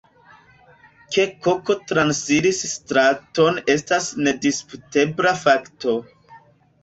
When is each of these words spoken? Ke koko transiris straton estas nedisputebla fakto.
Ke 1.15 1.23
koko 1.47 1.73
transiris 1.91 2.61
straton 2.71 3.61
estas 3.73 4.07
nedisputebla 4.29 5.35
fakto. 5.45 5.97